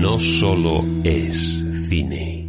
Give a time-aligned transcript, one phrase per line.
[0.00, 2.48] no solo es cine.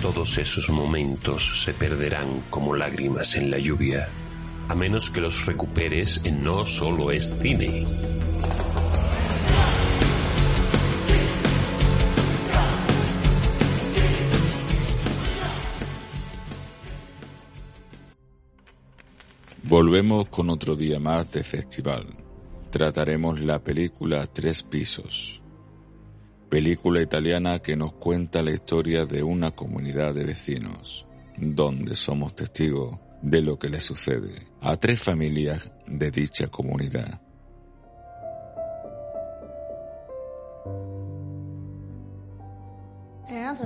[0.00, 4.08] Todos esos momentos se perderán como lágrimas en la lluvia,
[4.68, 7.84] a menos que los recuperes en No solo es cine.
[19.66, 22.04] Volvemos con otro día más de festival.
[22.70, 25.40] Trataremos la película Tres Pisos.
[26.50, 31.06] Película italiana que nos cuenta la historia de una comunidad de vecinos,
[31.38, 37.22] donde somos testigos de lo que le sucede a tres familias de dicha comunidad.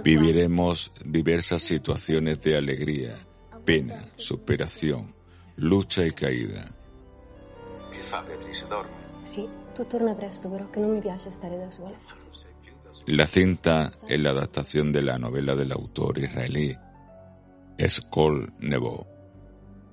[0.04, 3.16] Viviremos diversas situaciones de alegría,
[3.64, 5.17] pena, superación,
[5.58, 6.64] lucha y caída.
[7.90, 8.66] Che fa Beatrice?
[8.66, 8.90] Dorme?
[9.24, 11.96] Sì, tu torna presto però che non mi piace stare da sola.
[13.06, 16.76] La cinta es la adaptación de la novela del autor israelí
[17.76, 19.06] Eskol Nebo.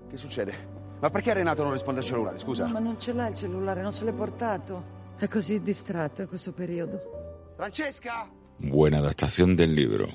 [0.10, 0.74] Che succede?
[1.00, 2.68] Ma perché Renato non risponde al cellulare, scusa?
[2.68, 4.94] Ma non ce l'ha il cellulare, non se l'è portato.
[5.18, 7.54] È così distratto in questo periodo.
[7.56, 8.30] Francesca!
[8.58, 10.08] Buena adaptación del libro,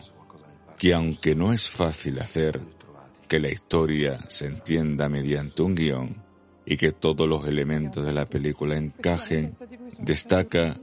[0.79, 2.61] que aunque no es fácil hacer
[3.31, 6.17] que la historia se entienda mediante un guion
[6.67, 9.53] y que todos los elementos de la película encajen,
[10.01, 10.77] destaca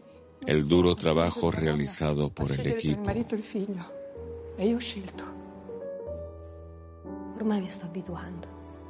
[0.46, 3.04] el duro trabajo realizado por el equipo.
[7.36, 8.48] Ormai mi sto abituando,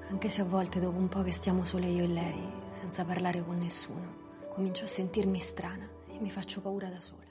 [0.09, 2.41] anche se a volte dopo un po' che stiamo sole io e lei,
[2.71, 4.15] senza parlare con nessuno,
[4.53, 7.25] comincio a sentirmi strana e mi faccio paura da sola.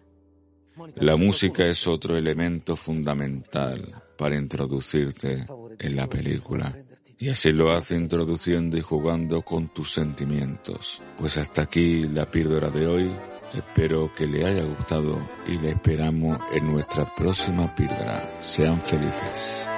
[0.96, 5.46] La música es otro elemento fundamental para introducirte
[5.78, 6.74] en la película.
[7.18, 11.00] Y así lo hace introduciendo y jugando con tus sentimientos.
[11.16, 13.10] Pues hasta aquí la píldora de hoy.
[13.54, 18.36] Espero que le haya gustado y le esperamos en nuestra próxima píldora.
[18.40, 19.75] Sean felices.